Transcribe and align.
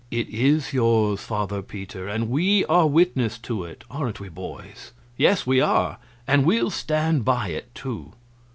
"It 0.09 0.29
is 0.29 0.73
yours, 0.73 1.19
Father 1.19 1.61
Peter, 1.61 2.07
and 2.07 2.27
we 2.27 2.65
are 2.65 2.87
witness 2.87 3.37
to 3.37 3.63
it. 3.65 3.83
Aren't 3.91 4.19
we, 4.19 4.29
boys?" 4.29 4.93
"Yes, 5.15 5.45
we 5.45 5.61
are 5.61 5.99
and 6.25 6.43
we'll 6.43 6.71
stand 6.71 7.23
by 7.23 7.49
it, 7.49 7.75
too." 7.75 8.11